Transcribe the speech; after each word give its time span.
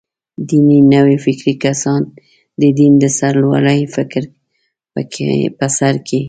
دیني 0.47 0.79
نوفکري 0.91 1.53
کسان 1.63 2.01
«د 2.61 2.63
دین 2.77 2.93
د 3.03 3.05
سرلوړۍ» 3.17 3.81
فکر 3.95 4.23
په 5.57 5.65
سر 5.77 5.95
کې. 6.07 6.19